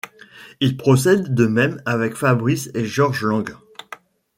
[0.61, 3.53] Il procède de même avec Fabrice et Georges Lang.